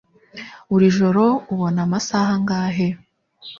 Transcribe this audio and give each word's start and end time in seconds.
Buri 0.69 0.87
joro 0.97 1.23
ubona 1.53 1.79
amasaha 1.87 2.29
angahe? 2.37 2.87